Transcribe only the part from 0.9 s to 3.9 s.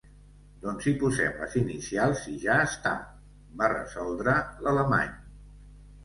hi posem les inicials i ja està! —va